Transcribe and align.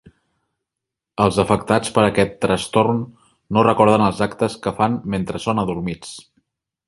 Els 1.25 1.35
afectats 1.43 1.91
per 1.97 2.05
aquest 2.05 2.33
trastorn 2.45 3.03
no 3.57 3.67
recorden 3.69 4.05
els 4.07 4.25
actes 4.29 4.57
que 4.65 4.75
fan 4.79 4.97
mentre 5.17 5.43
són 5.45 5.65
adormits. 5.65 6.17